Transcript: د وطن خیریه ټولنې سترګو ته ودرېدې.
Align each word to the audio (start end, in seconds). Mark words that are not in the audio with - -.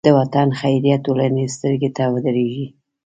د 0.07 0.09
وطن 0.19 0.47
خیریه 0.59 0.97
ټولنې 1.05 1.43
سترګو 1.55 1.89
ته 1.97 2.03
ودرېدې. 2.13 2.65